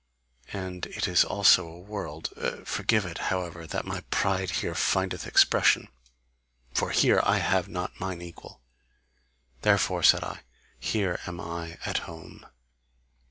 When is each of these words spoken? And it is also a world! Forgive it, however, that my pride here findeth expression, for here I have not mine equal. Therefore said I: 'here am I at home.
And 0.51 0.87
it 0.87 1.07
is 1.07 1.23
also 1.23 1.67
a 1.67 1.77
world! 1.79 2.33
Forgive 2.65 3.05
it, 3.05 3.19
however, 3.29 3.67
that 3.67 3.85
my 3.85 4.01
pride 4.09 4.49
here 4.49 4.73
findeth 4.73 5.27
expression, 5.27 5.89
for 6.73 6.89
here 6.89 7.21
I 7.23 7.37
have 7.37 7.67
not 7.67 7.99
mine 7.99 8.19
equal. 8.19 8.61
Therefore 9.61 10.01
said 10.01 10.23
I: 10.23 10.39
'here 10.79 11.19
am 11.27 11.39
I 11.39 11.77
at 11.85 11.99
home. 12.09 12.47